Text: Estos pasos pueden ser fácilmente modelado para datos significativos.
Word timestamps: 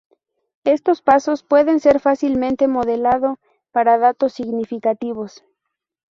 Estos 0.63 1.03
pasos 1.03 1.43
pueden 1.43 1.79
ser 1.79 1.99
fácilmente 1.99 2.67
modelado 2.67 3.37
para 3.71 3.99
datos 3.99 4.33
significativos. 4.33 5.43